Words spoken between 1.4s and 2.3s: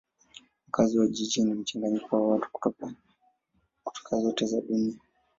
ni mchanganyiko wa